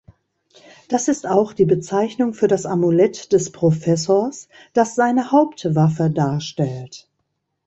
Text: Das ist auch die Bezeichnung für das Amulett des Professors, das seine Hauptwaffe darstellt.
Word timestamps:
Das 0.89 1.07
ist 1.09 1.27
auch 1.27 1.53
die 1.53 1.65
Bezeichnung 1.65 2.33
für 2.33 2.47
das 2.47 2.65
Amulett 2.65 3.31
des 3.33 3.51
Professors, 3.51 4.49
das 4.73 4.95
seine 4.95 5.31
Hauptwaffe 5.31 6.09
darstellt. 6.09 7.07